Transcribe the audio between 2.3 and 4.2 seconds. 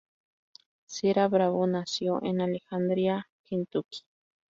Alexandria, Kentucky.